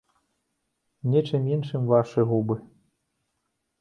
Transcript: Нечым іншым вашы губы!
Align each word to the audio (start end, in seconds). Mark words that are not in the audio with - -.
Нечым 1.11 1.43
іншым 1.57 1.81
вашы 1.93 2.21
губы! 2.33 2.55